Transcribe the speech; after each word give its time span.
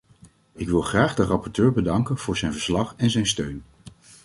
Ik 0.53 0.67
wil 0.67 0.81
graag 0.81 1.15
de 1.15 1.23
rapporteur 1.23 1.71
bedanken 1.73 2.17
voor 2.17 2.37
zijn 2.37 2.51
verslag 2.51 2.93
en 2.97 3.09
zijn 3.09 3.25
steun. 3.27 3.63